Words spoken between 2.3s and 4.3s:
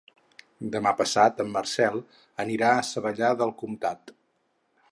anirà a Savallà del Comtat.